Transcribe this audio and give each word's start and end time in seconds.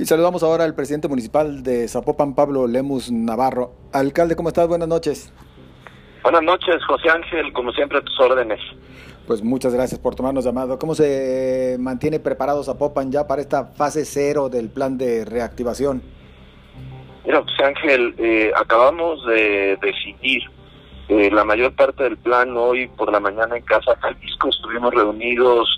Y 0.00 0.06
saludamos 0.06 0.42
ahora 0.42 0.64
al 0.64 0.74
presidente 0.74 1.08
municipal 1.08 1.62
de 1.62 1.86
Zapopan, 1.86 2.34
Pablo 2.34 2.66
Lemus 2.66 3.12
Navarro. 3.12 3.72
Alcalde, 3.92 4.34
¿cómo 4.34 4.48
estás? 4.48 4.66
Buenas 4.66 4.88
noches. 4.88 5.30
Buenas 6.22 6.42
noches, 6.42 6.82
José 6.86 7.10
Ángel, 7.10 7.52
como 7.52 7.70
siempre 7.72 7.98
a 7.98 8.00
tus 8.00 8.18
órdenes. 8.18 8.58
Pues 9.26 9.42
muchas 9.42 9.74
gracias 9.74 10.00
por 10.00 10.14
tomarnos 10.14 10.46
llamado. 10.46 10.78
¿Cómo 10.78 10.94
se 10.94 11.76
mantiene 11.78 12.18
preparado 12.18 12.64
Zapopan 12.64 13.12
ya 13.12 13.26
para 13.26 13.42
esta 13.42 13.66
fase 13.66 14.06
cero 14.06 14.48
del 14.48 14.70
plan 14.70 14.96
de 14.96 15.26
reactivación? 15.26 16.00
Mira, 17.26 17.42
José 17.42 17.62
Ángel, 17.62 18.14
eh, 18.16 18.52
acabamos 18.56 19.26
de 19.26 19.76
decidir 19.82 20.44
eh, 21.10 21.30
la 21.30 21.44
mayor 21.44 21.76
parte 21.76 22.04
del 22.04 22.16
plan 22.16 22.56
hoy 22.56 22.88
por 22.88 23.12
la 23.12 23.20
mañana 23.20 23.54
en 23.54 23.64
Casa 23.64 23.94
Jalisco. 24.00 24.48
Estuvimos 24.48 24.94
reunidos 24.94 25.68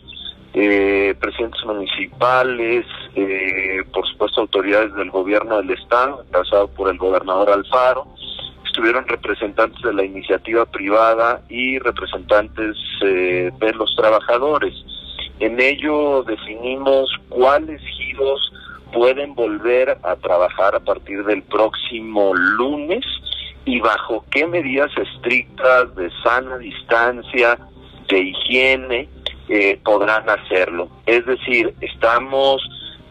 eh, 0.54 1.12
presidentes 1.18 1.64
municipales, 1.64 2.86
eh, 3.14 3.82
por 3.92 4.06
supuesto 4.08 4.42
autoridades 4.42 4.94
del 4.94 5.10
gobierno 5.10 5.58
del 5.58 5.70
estado, 5.70 6.24
encabezado 6.26 6.68
por 6.68 6.90
el 6.90 6.98
gobernador 6.98 7.50
Alfaro, 7.50 8.06
estuvieron 8.64 9.06
representantes 9.06 9.82
de 9.82 9.92
la 9.92 10.04
iniciativa 10.04 10.64
privada 10.64 11.42
y 11.48 11.78
representantes 11.78 12.76
eh, 13.02 13.50
de 13.58 13.74
los 13.74 13.94
trabajadores. 13.96 14.74
En 15.40 15.60
ello 15.60 16.22
definimos 16.22 17.10
cuáles 17.28 17.82
giros 17.82 18.52
pueden 18.92 19.34
volver 19.34 19.98
a 20.02 20.16
trabajar 20.16 20.74
a 20.74 20.80
partir 20.80 21.24
del 21.24 21.42
próximo 21.42 22.34
lunes 22.34 23.04
y 23.64 23.80
bajo 23.80 24.24
qué 24.30 24.46
medidas 24.46 24.90
estrictas 24.96 25.94
de 25.96 26.10
sana 26.22 26.58
distancia, 26.58 27.58
de 28.08 28.18
higiene, 28.20 29.08
eh, 29.48 29.78
podrán 29.84 30.28
hacerlo. 30.28 30.88
Es 31.06 31.24
decir, 31.26 31.74
estamos, 31.80 32.62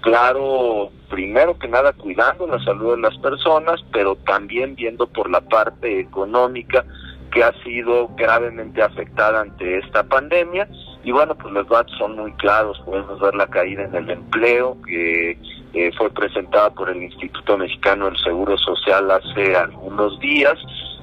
claro, 0.02 0.92
primero 1.10 1.58
que 1.58 1.68
nada 1.68 1.94
cuidando 1.94 2.48
la 2.48 2.64
salud 2.64 2.96
de 2.96 3.02
las 3.02 3.18
personas, 3.20 3.84
pero 3.92 4.16
también 4.16 4.76
viendo 4.76 5.08
por 5.08 5.30
la 5.30 5.42
parte 5.42 6.00
económica 6.00 6.86
que 7.32 7.44
ha 7.44 7.54
sido 7.64 8.10
gravemente 8.16 8.82
afectada 8.82 9.42
ante 9.42 9.80
esta 9.80 10.04
pandemia. 10.04 10.68
Y 11.04 11.12
bueno, 11.12 11.36
pues 11.36 11.54
los 11.54 11.68
datos 11.68 11.96
son 11.98 12.16
muy 12.18 12.32
claros, 12.34 12.80
podemos 12.86 13.20
ver 13.20 13.34
la 13.36 13.48
caída 13.48 13.84
en 13.86 13.96
el 13.96 14.10
empleo 14.10 14.78
que 14.86 15.38
eh, 15.74 15.92
fue 15.98 16.12
presentada 16.12 16.70
por 16.72 16.90
el 16.90 17.02
Instituto 17.02 17.58
Mexicano 17.58 18.06
del 18.06 18.18
Seguro 18.18 18.58
Social 18.58 19.10
hace 19.10 19.56
algunos 19.56 20.20
días, 20.20 20.58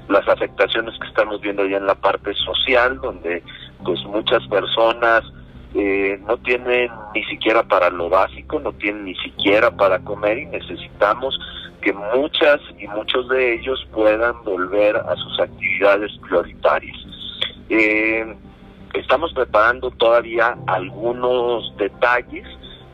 las 0.09 0.29
afectaciones 0.29 0.99
que 1.01 1.09
estamos 1.09 1.41
viendo 1.41 1.67
ya 1.67 1.79
en 1.79 1.87
la 1.87 1.95
parte 1.95 2.33
social, 2.35 3.01
donde 3.01 3.43
pues 3.85 4.03
muchas 4.05 4.47
personas 4.49 5.25
eh, 5.75 6.19
no 6.27 6.39
tienen 6.39 6.91
ni 7.15 7.23
siquiera 7.25 7.63
para 7.63 7.91
lo 7.91 8.09
básico, 8.09 8.59
no 8.59 8.73
tienen 8.73 9.05
ni 9.05 9.15
siquiera 9.17 9.71
para 9.71 9.99
comer 9.99 10.39
y 10.39 10.47
necesitamos 10.47 11.39
que 11.83 11.93
muchas 11.93 12.59
y 12.79 12.87
muchos 12.89 13.29
de 13.29 13.55
ellos 13.55 13.87
puedan 13.93 14.43
volver 14.45 14.97
a 14.97 15.15
sus 15.17 15.41
actividades 15.41 16.11
prioritarias. 16.27 16.97
Eh, 17.69 18.35
estamos 18.95 19.33
preparando 19.35 19.91
todavía 19.91 20.57
algunos 20.67 21.77
detalles 21.77 22.47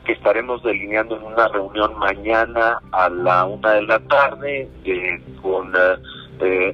que 0.05 0.13
estaremos 0.13 0.63
delineando 0.65 1.17
en 1.17 1.23
una 1.23 1.49
reunión 1.49 1.97
mañana 1.99 2.81
a 2.91 3.09
la 3.09 3.45
una 3.45 3.73
de 3.75 3.83
la 3.83 4.01
tarde 4.01 4.69
eh, 4.85 5.23
con 5.41 5.73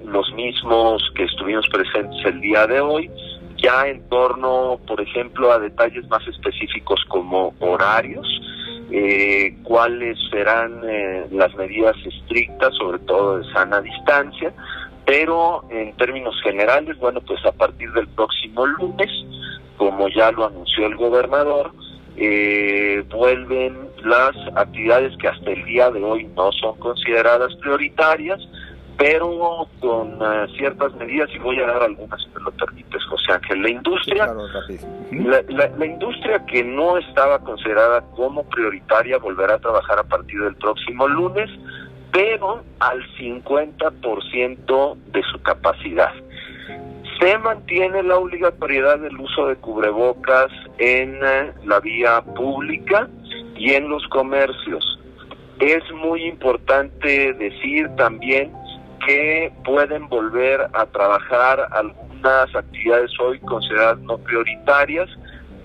los 0.07 0.33
mismos 0.33 1.03
que 1.15 1.25
estuvimos 1.25 1.69
presentes 1.69 2.25
el 2.25 2.41
día 2.41 2.67
de 2.67 2.81
hoy 2.81 3.11
ya 3.63 3.87
en 3.87 4.09
torno, 4.09 4.79
por 4.87 5.01
ejemplo, 5.01 5.53
a 5.53 5.59
detalles 5.59 6.09
más 6.09 6.27
específicos 6.27 7.01
como 7.09 7.55
horarios, 7.61 8.27
eh, 8.91 9.57
cuáles 9.63 10.19
serán 10.31 10.81
eh, 10.89 11.27
las 11.31 11.55
medidas 11.55 11.97
estrictas, 12.05 12.75
sobre 12.77 12.99
todo 13.01 13.39
de 13.39 13.53
sana 13.53 13.81
distancia, 13.81 14.53
pero 15.05 15.65
en 15.71 15.93
términos 15.97 16.35
generales, 16.43 16.99
bueno, 16.99 17.21
pues 17.21 17.45
a 17.45 17.53
partir 17.53 17.93
del 17.93 18.09
próximo 18.09 18.67
lunes, 18.67 19.11
como 19.77 20.09
ya 20.09 20.31
lo 20.33 20.47
anunció 20.47 20.87
el 20.87 20.97
gobernador, 20.97 21.73
eh, 22.17 23.05
vuelven 23.09 23.77
las 24.05 24.37
actividades 24.57 25.17
que 25.19 25.29
hasta 25.29 25.51
el 25.51 25.65
día 25.65 25.91
de 25.91 26.03
hoy 26.03 26.29
no 26.37 26.53
son 26.53 26.79
consideradas 26.79 27.55
prioritarias, 27.57 28.41
pero 29.01 29.67
con 29.81 30.21
uh, 30.21 30.47
ciertas 30.59 30.95
medidas, 30.97 31.31
y 31.35 31.39
voy 31.39 31.59
a 31.59 31.67
dar 31.67 31.83
algunas 31.83 32.21
si 32.21 32.29
me 32.35 32.43
lo 32.43 32.51
permites, 32.51 33.00
Ángel. 33.31 33.63
La 33.63 33.71
industria, 33.71 34.27
la, 34.27 35.43
la, 35.49 35.69
la, 35.77 35.87
industria 35.87 36.45
que 36.47 36.63
no 36.65 36.99
estaba 36.99 37.39
considerada 37.41 38.03
como 38.17 38.45
prioritaria 38.45 39.19
volverá 39.19 39.55
a 39.55 39.59
trabajar 39.59 39.99
a 39.99 40.05
partir 40.05 40.43
del 40.43 40.57
próximo 40.57 41.09
lunes, 41.09 41.51
pero 42.13 42.63
al 42.81 43.03
50% 43.17 44.97
de 45.13 45.23
su 45.31 45.43
capacidad. 45.43 46.13
Se 47.21 47.39
mantiene 47.39 48.03
la 48.03 48.17
obligatoriedad 48.17 48.99
del 48.99 49.19
uso 49.19 49.49
de 49.49 49.57
cubrebocas 49.57 50.51
en 50.79 51.17
uh, 51.17 51.67
la 51.67 51.81
vía 51.81 52.23
pública 52.23 53.09
y 53.57 53.73
en 53.75 53.89
los 53.89 54.07
comercios. 54.09 54.99
Es 55.59 55.83
muy 55.93 56.25
importante 56.25 57.35
decir 57.35 57.89
también 57.97 58.51
que 59.07 59.53
pueden 59.65 60.09
volver 60.09 60.67
a 60.73 60.87
trabajar 60.87 61.67
algunas 61.73 62.55
actividades 62.55 63.11
hoy 63.21 63.39
consideradas 63.41 63.99
no 64.01 64.19
prioritarias, 64.19 65.09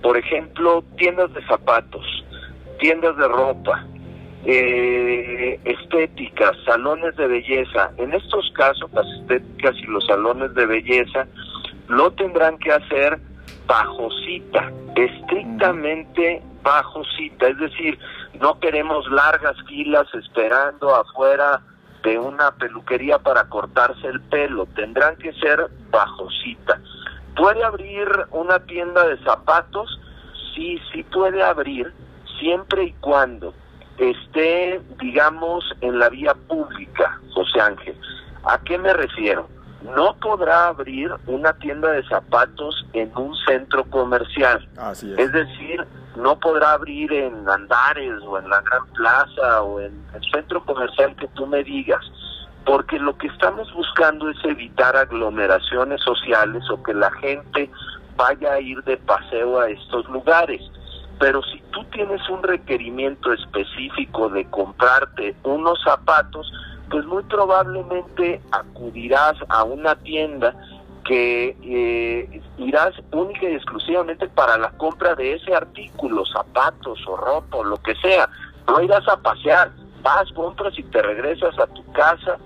por 0.02 0.16
ejemplo, 0.16 0.84
tiendas 0.96 1.32
de 1.34 1.44
zapatos, 1.46 2.04
tiendas 2.78 3.16
de 3.16 3.28
ropa, 3.28 3.86
eh, 4.44 5.58
estéticas, 5.64 6.52
salones 6.64 7.16
de 7.16 7.26
belleza. 7.26 7.90
En 7.96 8.12
estos 8.14 8.50
casos, 8.54 8.90
las 8.92 9.06
estéticas 9.20 9.76
y 9.76 9.86
los 9.86 10.06
salones 10.06 10.54
de 10.54 10.66
belleza 10.66 11.26
lo 11.88 12.12
tendrán 12.12 12.58
que 12.58 12.72
hacer 12.72 13.18
bajo 13.66 14.08
cita, 14.24 14.72
estrictamente 14.94 16.42
bajo 16.62 17.04
cita, 17.16 17.48
es 17.48 17.58
decir, 17.58 17.98
no 18.40 18.58
queremos 18.60 19.08
largas 19.10 19.56
filas 19.68 20.06
esperando 20.14 20.94
afuera 20.94 21.60
de 22.06 22.20
una 22.20 22.52
peluquería 22.52 23.18
para 23.18 23.48
cortarse 23.48 24.06
el 24.06 24.20
pelo, 24.20 24.66
tendrán 24.76 25.16
que 25.16 25.32
ser 25.32 25.68
bajo 25.90 26.30
cita. 26.44 26.80
¿Puede 27.34 27.64
abrir 27.64 28.08
una 28.30 28.60
tienda 28.60 29.04
de 29.08 29.18
zapatos? 29.24 30.00
Sí, 30.54 30.80
sí 30.92 31.02
puede 31.02 31.42
abrir, 31.42 31.92
siempre 32.38 32.84
y 32.84 32.92
cuando 33.00 33.52
esté, 33.98 34.80
digamos, 35.00 35.64
en 35.80 35.98
la 35.98 36.08
vía 36.08 36.32
pública, 36.46 37.20
José 37.34 37.60
Ángel. 37.60 37.98
¿A 38.44 38.56
qué 38.60 38.78
me 38.78 38.92
refiero? 38.92 39.48
No 39.94 40.16
podrá 40.16 40.68
abrir 40.68 41.10
una 41.26 41.52
tienda 41.54 41.90
de 41.92 42.06
zapatos 42.08 42.86
en 42.92 43.10
un 43.16 43.34
centro 43.46 43.84
comercial. 43.84 44.66
Así 44.76 45.12
es. 45.12 45.18
es 45.18 45.32
decir, 45.32 45.86
no 46.16 46.38
podrá 46.38 46.72
abrir 46.72 47.12
en 47.12 47.48
Andares 47.48 48.22
o 48.26 48.38
en 48.38 48.48
la 48.48 48.60
Gran 48.62 48.86
Plaza 48.94 49.62
o 49.62 49.80
en 49.80 49.92
el 50.14 50.30
centro 50.32 50.64
comercial 50.64 51.14
que 51.16 51.28
tú 51.28 51.46
me 51.46 51.62
digas, 51.62 52.00
porque 52.64 52.98
lo 52.98 53.16
que 53.16 53.26
estamos 53.28 53.72
buscando 53.74 54.30
es 54.30 54.36
evitar 54.44 54.96
aglomeraciones 54.96 56.00
sociales 56.02 56.62
o 56.70 56.82
que 56.82 56.94
la 56.94 57.10
gente 57.12 57.70
vaya 58.16 58.54
a 58.54 58.60
ir 58.60 58.82
de 58.84 58.96
paseo 58.96 59.60
a 59.60 59.68
estos 59.68 60.08
lugares. 60.08 60.62
Pero 61.18 61.42
si 61.42 61.62
tú 61.70 61.84
tienes 61.84 62.26
un 62.28 62.42
requerimiento 62.42 63.32
específico 63.32 64.28
de 64.30 64.44
comprarte 64.50 65.34
unos 65.44 65.78
zapatos, 65.82 66.50
pues 66.90 67.04
muy 67.06 67.22
probablemente 67.24 68.40
acudirás 68.52 69.34
a 69.48 69.64
una 69.64 69.94
tienda 69.96 70.54
que 71.04 71.56
eh, 71.62 72.42
irás 72.58 72.94
única 73.12 73.48
y 73.48 73.54
exclusivamente 73.54 74.28
para 74.28 74.58
la 74.58 74.70
compra 74.72 75.14
de 75.14 75.34
ese 75.34 75.54
artículo, 75.54 76.24
zapatos 76.26 76.98
o 77.06 77.16
ropa 77.16 77.58
o 77.58 77.64
lo 77.64 77.76
que 77.78 77.94
sea. 77.96 78.28
No 78.66 78.82
irás 78.82 79.06
a 79.08 79.16
pasear, 79.16 79.70
vas, 80.02 80.30
compras 80.32 80.76
y 80.78 80.82
te 80.84 81.00
regresas 81.02 81.56
a 81.58 81.66
tu 81.68 81.84
casa 81.92 82.38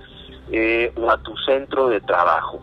eh, 0.53 0.93
o 0.97 1.11
a 1.11 1.17
tu 1.19 1.35
centro 1.39 1.89
de 1.89 2.01
trabajo. 2.03 2.61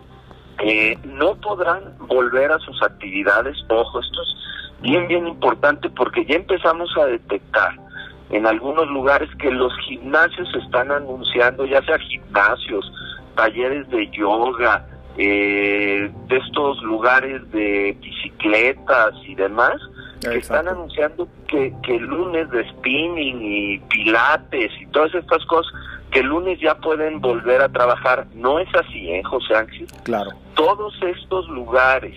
Eh, 0.59 0.97
no 1.03 1.35
podrán 1.35 1.95
volver 1.99 2.51
a 2.51 2.59
sus 2.59 2.81
actividades, 2.83 3.57
ojo, 3.69 3.99
esto 3.99 4.21
es 4.21 4.81
bien, 4.81 5.07
bien 5.07 5.27
importante 5.27 5.89
porque 5.89 6.25
ya 6.25 6.35
empezamos 6.35 6.89
a 6.97 7.05
detectar 7.05 7.86
en 8.29 8.45
algunos 8.45 8.87
lugares 8.87 9.29
que 9.39 9.51
los 9.51 9.73
gimnasios 9.87 10.47
están 10.55 10.91
anunciando, 10.91 11.65
ya 11.65 11.81
sea 11.83 11.97
gimnasios, 11.99 12.91
talleres 13.35 13.89
de 13.89 14.09
yoga, 14.09 14.85
eh, 15.17 16.11
de 16.27 16.37
estos 16.37 16.81
lugares 16.83 17.49
de 17.51 17.97
bicicletas 18.01 19.13
y 19.25 19.35
demás, 19.35 19.75
que 20.21 20.37
están 20.37 20.67
anunciando 20.67 21.27
que, 21.47 21.73
que 21.83 21.95
el 21.95 22.03
lunes 22.03 22.49
de 22.49 22.67
spinning 22.69 23.39
y 23.41 23.79
pilates 23.79 24.71
y 24.81 24.85
todas 24.87 25.13
estas 25.15 25.45
cosas, 25.45 25.71
que 26.11 26.19
el 26.19 26.27
lunes 26.27 26.59
ya 26.59 26.75
pueden 26.75 27.21
volver 27.21 27.61
a 27.61 27.69
trabajar. 27.69 28.27
No 28.33 28.59
es 28.59 28.67
así, 28.75 29.09
¿eh, 29.09 29.23
José 29.23 29.55
Ángel? 29.55 29.87
Claro. 30.03 30.31
Todos 30.55 30.93
estos 31.01 31.47
lugares 31.49 32.15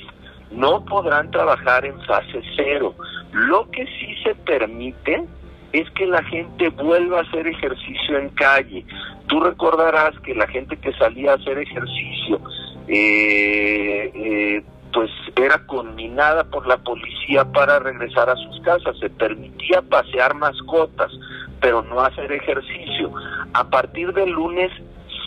no 0.50 0.84
podrán 0.84 1.30
trabajar 1.30 1.84
en 1.84 2.00
fase 2.02 2.42
cero. 2.56 2.94
Lo 3.32 3.70
que 3.70 3.84
sí 3.86 4.14
se 4.24 4.34
permite 4.34 5.26
es 5.72 5.88
que 5.90 6.06
la 6.06 6.22
gente 6.24 6.68
vuelva 6.70 7.18
a 7.18 7.22
hacer 7.22 7.46
ejercicio 7.46 8.18
en 8.18 8.28
calle. 8.30 8.84
Tú 9.26 9.40
recordarás 9.40 10.18
que 10.20 10.34
la 10.34 10.46
gente 10.48 10.76
que 10.76 10.92
salía 10.94 11.32
a 11.32 11.36
hacer 11.36 11.58
ejercicio, 11.58 12.40
eh, 12.88 14.10
eh, 14.14 14.62
pues 14.92 15.10
era 15.36 15.64
conminada 15.66 16.44
por 16.44 16.66
la 16.66 16.78
policía 16.78 17.44
para 17.44 17.78
regresar 17.78 18.28
a 18.28 18.36
sus 18.36 18.60
casas. 18.62 18.98
Se 18.98 19.08
permitía 19.10 19.82
pasear 19.82 20.34
mascotas, 20.34 21.12
pero 21.60 21.82
no 21.82 22.00
hacer 22.00 22.32
ejercicio. 22.32 23.12
A 23.52 23.68
partir 23.68 24.12
del 24.12 24.30
lunes 24.30 24.72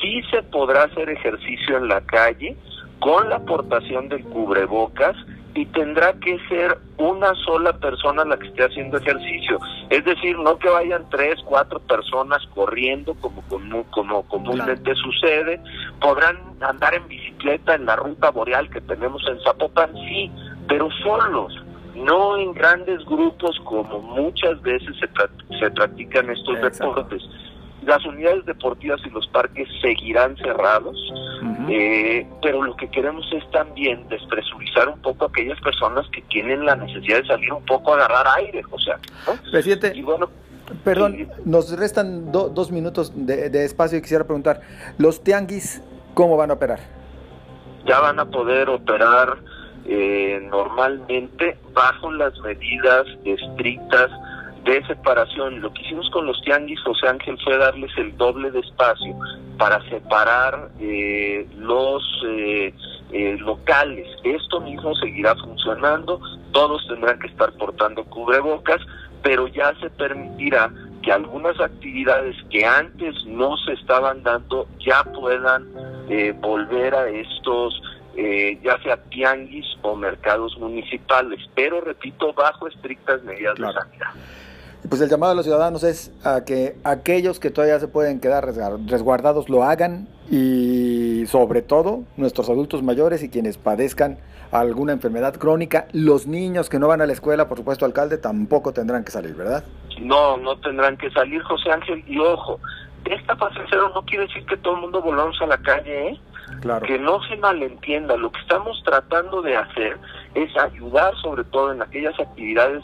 sí 0.02 0.22
se 0.30 0.44
podrá 0.44 0.84
hacer 0.84 1.10
ejercicio 1.10 1.78
en 1.78 1.88
la 1.88 2.02
calle 2.02 2.58
con 3.00 3.30
la 3.30 3.38
aportación 3.38 4.10
del 4.10 4.24
cubrebocas 4.26 5.16
y 5.56 5.66
tendrá 5.68 6.14
que 6.14 6.40
ser 6.50 6.78
una 6.98 7.34
sola 7.46 7.74
persona 7.74 8.26
la 8.26 8.38
que 8.38 8.48
esté 8.48 8.64
haciendo 8.64 8.98
ejercicio. 8.98 9.60
Es 9.90 10.04
decir, 10.04 10.38
no 10.40 10.58
que 10.58 10.70
vayan 10.70 11.08
tres, 11.10 11.36
cuatro 11.46 11.80
personas 11.80 12.42
corriendo 12.56 13.14
como, 13.16 13.42
como, 13.44 13.84
como 13.92 14.24
comúnmente 14.28 14.96
sucede. 14.96 15.62
Podrán 16.02 16.38
andar 16.62 16.96
en 16.96 17.08
bicicleta 17.08 17.76
en 17.76 17.86
la 17.86 17.96
ruta 17.96 18.32
boreal 18.32 18.70
que 18.70 18.82
tenemos 18.82 19.22
en 19.30 19.40
Zapopan, 19.42 19.94
sí, 20.08 20.32
pero 20.68 20.90
solos, 21.04 21.54
no 21.96 22.38
en 22.38 22.54
grandes 22.54 23.06
grupos 23.06 23.60
como 23.64 24.00
muchas 24.00 24.60
veces 24.64 24.96
se, 25.00 25.60
se 25.60 25.72
practican 25.72 26.30
estos 26.32 26.62
deportes 26.62 27.22
las 27.86 28.06
unidades 28.06 28.46
deportivas 28.46 29.02
y 29.06 29.10
los 29.10 29.28
parques 29.28 29.68
seguirán 29.82 30.38
cerrados, 30.38 30.96
eh, 31.70 32.28
pero 32.42 32.64
lo 32.64 32.76
que 32.76 32.90
queremos 32.90 33.26
es 33.34 33.50
también 33.52 34.08
despresurizar 34.10 34.90
un 34.90 35.02
poco 35.02 35.26
a 35.26 35.28
aquellas 35.28 35.60
personas 35.62 36.08
que 36.12 36.22
tienen 36.24 36.66
la 36.66 36.76
necesidad 36.76 37.22
de 37.22 37.28
salir 37.28 37.54
un 37.54 37.66
poco 37.66 37.94
a 37.94 37.98
agarrar 37.98 38.26
aire, 38.38 38.64
o 38.70 38.80
sea. 38.80 39.00
Presidente, 39.52 40.02
bueno, 40.02 40.30
perdón, 40.84 41.30
nos 41.46 41.78
restan 41.78 42.32
dos 42.32 42.72
minutos 42.72 43.12
de, 43.16 43.66
espacio 43.66 43.98
y 43.98 44.02
quisiera 44.02 44.24
preguntar, 44.24 44.62
¿los 44.98 45.24
tianguis 45.24 45.82
cómo 46.14 46.38
van 46.38 46.52
a 46.52 46.54
operar? 46.56 46.80
Ya 47.86 48.00
van 48.00 48.20
a 48.20 48.26
poder 48.26 48.70
operar 48.70 49.38
eh, 49.86 50.40
normalmente 50.50 51.58
bajo 51.74 52.12
las 52.12 52.38
medidas 52.40 53.06
estrictas 53.26 54.10
de 54.64 54.86
separación. 54.86 55.62
Lo 55.62 55.74
que 55.74 55.82
hicimos 55.82 56.10
con 56.12 56.26
los 56.26 56.40
tianguis, 56.42 56.80
José 56.82 57.08
Ángel, 57.08 57.38
fue 57.44 57.58
darles 57.58 57.92
el 57.98 58.16
doble 58.18 58.52
de 58.52 58.60
espacio 58.60 59.16
para 59.58 59.82
separar 59.90 60.70
eh, 60.80 61.48
los 61.58 62.04
eh, 62.28 62.74
eh, 63.12 63.38
locales. 63.40 64.08
Esto 64.24 64.62
mismo 64.62 64.96
seguirá 64.96 65.36
funcionando, 65.36 66.20
todos 66.52 66.86
tendrán 66.88 67.20
que 67.20 67.28
estar 67.28 67.52
portando 67.54 68.04
cubrebocas, 68.06 68.82
pero 69.22 69.48
ya 69.48 69.74
se 69.80 69.90
permitirá 69.90 70.72
que 71.02 71.12
algunas 71.12 71.60
actividades 71.60 72.36
que 72.50 72.66
antes 72.66 73.14
no 73.26 73.58
se 73.58 73.74
estaban 73.74 74.24
dando 74.24 74.68
ya 74.80 75.04
puedan 75.04 75.68
volver 76.40 76.96
a 76.96 77.10
estos 77.10 77.82
ya 78.16 78.78
sea 78.84 78.98
tianguis 79.10 79.66
o 79.82 79.96
mercados 79.96 80.58
municipales, 80.60 81.40
pero 81.56 81.82
repito, 81.82 82.32
bajo 82.34 82.68
estrictas 82.68 83.22
medidas 83.24 83.56
de 83.56 83.74
sanidad. 83.74 84.14
Pues 84.90 85.02
el 85.02 85.10
llamado 85.10 85.32
a 85.32 85.36
los 85.36 85.46
ciudadanos 85.46 85.84
es 85.84 86.12
a 86.24 86.44
que 86.44 86.76
aquellos 86.84 87.40
que 87.40 87.50
todavía 87.50 87.80
se 87.80 87.88
pueden 87.88 88.20
quedar 88.20 88.46
resguardados 88.46 89.50
lo 89.50 89.64
hagan 89.64 90.08
y 90.30 91.26
sobre 91.28 91.62
todo 91.62 92.04
nuestros 92.18 92.50
adultos 92.50 92.84
mayores 92.84 93.24
y 93.24 93.30
quienes 93.30 93.58
padezcan 93.58 94.18
alguna 94.52 94.94
enfermedad 94.94 95.36
crónica, 95.36 95.88
los 95.94 96.28
niños 96.28 96.70
que 96.70 96.80
no 96.80 96.88
van 96.88 97.02
a 97.02 97.08
la 97.08 97.14
escuela, 97.14 97.48
por 97.48 97.58
supuesto, 97.58 97.86
alcalde, 97.86 98.18
tampoco 98.18 98.72
tendrán 98.72 99.04
que 99.04 99.12
salir, 99.12 99.34
¿verdad? 99.36 99.64
No, 100.00 100.38
no 100.38 100.58
tendrán 100.58 100.98
que 100.98 101.10
salir, 101.12 101.42
José 101.42 101.72
Ángel, 101.72 102.04
y 102.06 102.20
ojo, 102.20 102.60
esta 103.06 103.36
fase 103.36 103.60
cero 103.70 103.92
no 103.96 104.04
quiere 104.04 104.28
decir 104.28 104.46
que 104.46 104.58
todo 104.58 104.76
el 104.76 104.82
mundo 104.82 105.02
volvamos 105.02 105.42
a 105.42 105.48
la 105.48 105.58
calle, 105.58 106.10
¿eh? 106.10 106.20
Claro. 106.62 106.86
Que 106.86 107.00
no 107.00 107.24
se 107.24 107.36
malentienda, 107.38 108.16
lo 108.16 108.32
que 108.32 108.40
estamos 108.42 108.80
tratando 108.86 109.42
de 109.42 109.56
hacer 109.56 109.98
es 110.36 110.56
ayudar 110.58 111.16
sobre 111.22 111.46
todo 111.46 111.72
en 111.72 111.82
aquellas 111.82 112.20
actividades 112.20 112.84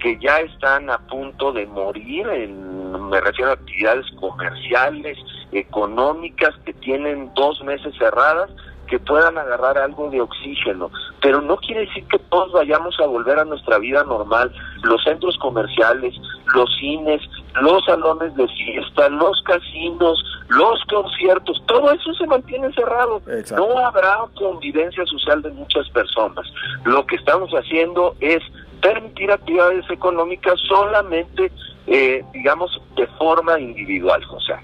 que 0.00 0.18
ya 0.18 0.40
están 0.40 0.90
a 0.90 0.98
punto 0.98 1.52
de 1.52 1.66
morir, 1.66 2.26
en, 2.28 3.08
me 3.08 3.20
refiero 3.20 3.50
a 3.50 3.54
actividades 3.54 4.06
comerciales, 4.18 5.18
económicas, 5.52 6.54
que 6.64 6.72
tienen 6.74 7.32
dos 7.34 7.62
meses 7.62 7.94
cerradas, 7.98 8.50
que 8.90 8.98
puedan 8.98 9.38
agarrar 9.38 9.78
algo 9.78 10.10
de 10.10 10.20
oxígeno. 10.20 10.90
Pero 11.22 11.40
no 11.40 11.56
quiere 11.58 11.82
decir 11.82 12.04
que 12.08 12.18
todos 12.18 12.52
vayamos 12.52 12.98
a 12.98 13.06
volver 13.06 13.38
a 13.38 13.44
nuestra 13.44 13.78
vida 13.78 14.02
normal. 14.02 14.52
Los 14.82 15.02
centros 15.04 15.36
comerciales, 15.38 16.14
los 16.54 16.68
cines, 16.78 17.22
los 17.62 17.84
salones 17.84 18.34
de 18.34 18.48
fiesta, 18.48 19.08
los 19.08 19.40
casinos, 19.42 20.22
los 20.48 20.84
conciertos, 20.86 21.62
todo 21.66 21.92
eso 21.92 22.12
se 22.14 22.26
mantiene 22.26 22.72
cerrado. 22.72 23.22
No 23.56 23.78
habrá 23.78 24.18
convivencia 24.36 25.06
social 25.06 25.40
de 25.42 25.50
muchas 25.50 25.88
personas. 25.90 26.44
Lo 26.84 27.06
que 27.06 27.14
estamos 27.14 27.50
haciendo 27.52 28.16
es 28.18 28.42
permitir 28.80 29.30
actividades 29.30 29.88
económicas 29.90 30.58
solamente, 30.68 31.50
eh, 31.86 32.24
digamos, 32.32 32.80
de 32.96 33.06
forma 33.18 33.58
individual, 33.58 34.22
José 34.24 34.54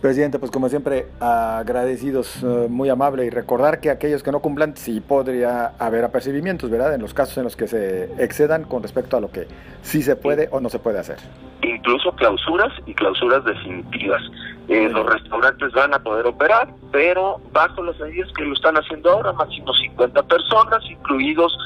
Presidente, 0.00 0.38
pues 0.38 0.50
como 0.50 0.68
siempre, 0.68 1.06
agradecidos, 1.20 2.42
eh, 2.42 2.66
muy 2.68 2.90
amable, 2.90 3.24
y 3.24 3.30
recordar 3.30 3.80
que 3.80 3.90
aquellos 3.90 4.22
que 4.22 4.30
no 4.30 4.40
cumplan, 4.40 4.76
sí 4.76 5.00
podría 5.00 5.72
haber 5.78 6.04
apercibimientos, 6.04 6.70
¿verdad? 6.70 6.94
En 6.94 7.00
los 7.00 7.14
casos 7.14 7.38
en 7.38 7.44
los 7.44 7.56
que 7.56 7.66
se 7.66 8.04
excedan 8.22 8.64
con 8.64 8.82
respecto 8.82 9.16
a 9.16 9.20
lo 9.20 9.30
que 9.30 9.48
sí 9.80 10.02
se 10.02 10.14
puede 10.14 10.48
o 10.52 10.60
no 10.60 10.68
se 10.68 10.78
puede 10.78 10.98
hacer. 10.98 11.16
Incluso 11.62 12.12
clausuras 12.12 12.72
y 12.84 12.94
clausuras 12.94 13.44
definitivas. 13.46 14.22
Eh, 14.68 14.88
los 14.90 15.06
restaurantes 15.06 15.72
van 15.72 15.94
a 15.94 15.98
poder 15.98 16.26
operar, 16.26 16.68
pero 16.92 17.40
bajo 17.52 17.82
las 17.82 17.98
medidas 17.98 18.30
que 18.36 18.44
lo 18.44 18.52
están 18.52 18.76
haciendo 18.76 19.10
ahora, 19.10 19.32
máximo 19.32 19.72
50 19.72 20.22
personas, 20.24 20.84
incluidos 20.90 21.56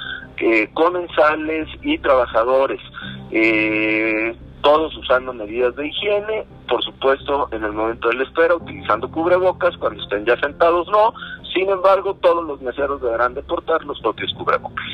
eh, 0.40 0.70
comensales 0.72 1.68
y 1.82 1.98
trabajadores, 1.98 2.80
eh, 3.30 4.34
todos 4.62 4.96
usando 4.96 5.32
medidas 5.34 5.76
de 5.76 5.86
higiene, 5.86 6.46
por 6.68 6.82
supuesto 6.82 7.48
en 7.52 7.62
el 7.62 7.72
momento 7.72 8.08
de 8.08 8.14
la 8.14 8.24
espera 8.24 8.54
utilizando 8.54 9.10
cubrebocas, 9.10 9.76
cuando 9.76 10.02
estén 10.02 10.24
ya 10.24 10.38
sentados 10.40 10.88
no, 10.88 11.12
sin 11.54 11.68
embargo 11.68 12.14
todos 12.14 12.44
los 12.46 12.60
meseros 12.62 13.02
deberán 13.02 13.34
de 13.34 13.42
portar 13.42 13.84
los 13.84 14.00
propios 14.00 14.32
cubrebocas. 14.34 14.84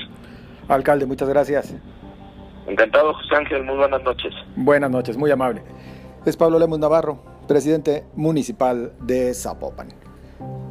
Alcalde, 0.68 1.06
muchas 1.06 1.28
gracias. 1.28 1.74
Encantado, 2.66 3.14
José 3.14 3.36
Ángel, 3.36 3.62
muy 3.62 3.76
buenas 3.76 4.02
noches. 4.02 4.34
Buenas 4.56 4.90
noches, 4.90 5.16
muy 5.16 5.30
amable. 5.30 5.62
Es 6.24 6.36
Pablo 6.36 6.58
Lemos 6.58 6.80
Navarro, 6.80 7.22
presidente 7.46 8.04
municipal 8.16 8.92
de 9.00 9.32
Zapopan. 9.32 9.90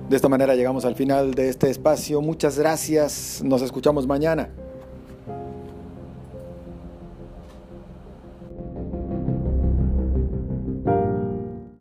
De 0.10 0.16
esta 0.18 0.28
manera 0.28 0.54
llegamos 0.56 0.84
al 0.84 0.96
final 0.96 1.34
de 1.34 1.50
este 1.50 1.70
espacio. 1.70 2.22
Muchas 2.22 2.60
gracias. 2.60 3.42
Nos 3.44 3.62
escuchamos 3.62 4.06
mañana. 4.06 4.50